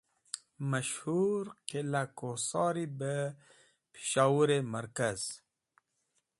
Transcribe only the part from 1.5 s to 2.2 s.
Qilai